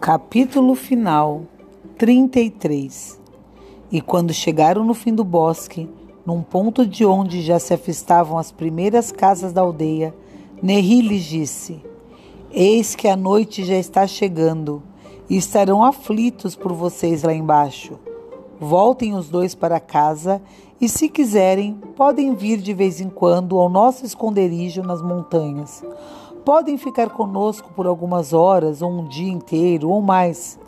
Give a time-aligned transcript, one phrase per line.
[0.00, 1.42] Capítulo final
[1.98, 3.20] 33
[3.92, 5.90] E quando chegaram no fim do bosque,
[6.24, 10.14] num ponto de onde já se avistavam as primeiras casas da aldeia,
[10.62, 11.84] Nerri lhes disse:
[12.50, 14.82] Eis que a noite já está chegando
[15.28, 17.98] e estarão aflitos por vocês lá embaixo.
[18.58, 20.40] Voltem os dois para casa
[20.80, 25.84] e, se quiserem, podem vir de vez em quando ao nosso esconderijo nas montanhas
[26.44, 30.58] podem ficar conosco por algumas horas, ou um dia inteiro, ou mais.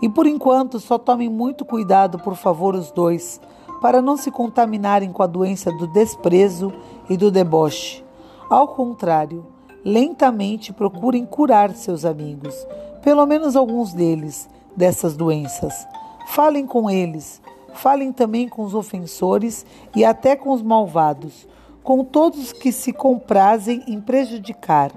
[0.00, 3.40] E por enquanto, só tomem muito cuidado, por favor, os dois,
[3.80, 6.72] para não se contaminarem com a doença do desprezo
[7.08, 8.04] e do deboche.
[8.48, 9.46] Ao contrário,
[9.84, 12.54] lentamente procurem curar seus amigos,
[13.02, 15.86] pelo menos alguns deles, dessas doenças.
[16.28, 17.40] Falem com eles,
[17.72, 19.64] falem também com os ofensores
[19.94, 21.46] e até com os malvados,
[21.82, 24.90] com todos que se comprazem em prejudicar.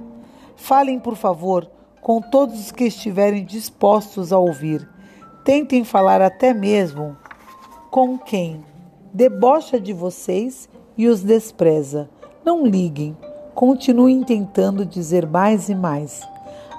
[0.60, 1.68] Falem, por favor,
[2.02, 4.88] com todos os que estiverem dispostos a ouvir.
[5.44, 7.18] Tentem falar até mesmo
[7.90, 8.64] com quem
[9.12, 12.10] debocha de vocês e os despreza.
[12.46, 13.18] Não liguem,
[13.56, 16.28] continuem tentando dizer mais e mais,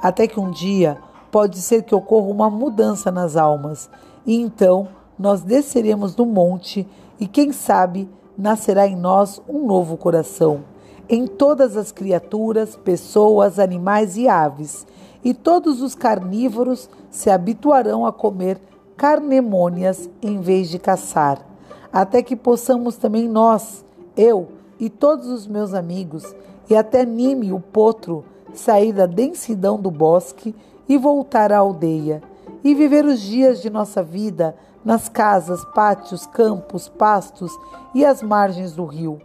[0.01, 0.99] até que um dia
[1.33, 3.91] pode ser que ocorra uma mudança nas almas,
[4.27, 6.87] e então nós desceremos do monte
[7.19, 10.70] e quem sabe nascerá em nós um novo coração
[11.11, 14.87] em todas as criaturas, pessoas, animais e aves,
[15.25, 18.61] e todos os carnívoros se habituarão a comer
[18.97, 21.45] carnemônias em vez de caçar,
[21.93, 23.85] até que possamos também nós,
[24.17, 26.23] eu e todos os meus amigos,
[26.71, 28.25] e até Nime, o potro,
[28.55, 30.55] sair da densidão do bosque
[30.89, 32.23] e voltar à aldeia,
[32.63, 37.51] e viver os dias de nossa vida nas casas, pátios, campos, pastos
[37.93, 39.21] e às margens do rio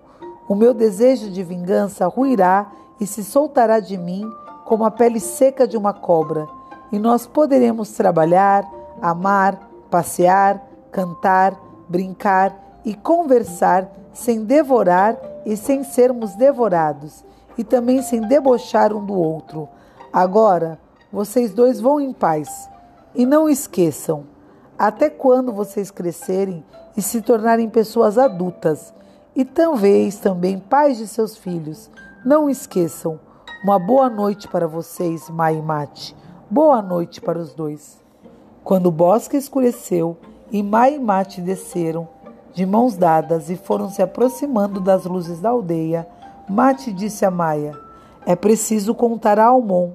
[0.47, 4.29] o meu desejo de vingança ruirá e se soltará de mim
[4.63, 6.47] como a pele seca de uma cobra,
[6.91, 8.67] e nós poderemos trabalhar,
[9.01, 10.61] amar, passear,
[10.91, 17.23] cantar, brincar e conversar sem devorar e sem sermos devorados,
[17.57, 19.67] e também sem debochar um do outro.
[20.11, 20.79] Agora,
[21.11, 22.69] vocês dois vão em paz.
[23.13, 24.25] E não esqueçam,
[24.77, 26.63] até quando vocês crescerem
[26.97, 28.93] e se tornarem pessoas adultas,
[29.35, 31.89] e talvez também pais de seus filhos.
[32.23, 33.19] Não esqueçam.
[33.63, 36.15] Uma boa noite para vocês, Mai e Mate.
[36.49, 37.99] Boa noite para os dois.
[38.63, 40.17] Quando o bosque escureceu
[40.51, 42.07] e Mai e Mate desceram,
[42.53, 46.07] de mãos dadas, e foram se aproximando das luzes da aldeia,
[46.47, 47.77] Mate disse a Maia:
[48.25, 49.91] É preciso contar a Almon,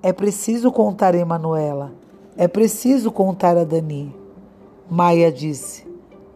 [0.00, 1.92] é preciso contar a Emanuela,
[2.36, 4.14] é preciso contar a Dani.
[4.88, 5.84] Maia disse: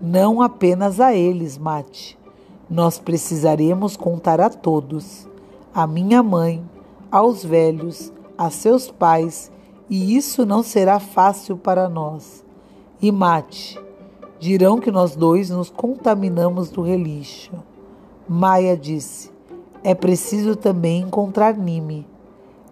[0.00, 2.17] Não apenas a eles, Mate.
[2.70, 5.28] Nós precisaremos contar a todos,
[5.74, 6.62] a minha mãe,
[7.10, 9.50] aos velhos, a seus pais,
[9.88, 12.44] e isso não será fácil para nós.
[13.00, 13.80] E mate,
[14.38, 17.52] dirão que nós dois nos contaminamos do relixo.
[18.28, 19.30] Maia disse:
[19.82, 22.06] é preciso também encontrar Nime,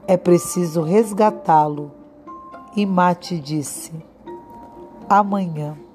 [0.07, 1.93] é preciso resgatá-lo.
[2.77, 3.93] E Mate disse:
[5.09, 5.86] amanhã.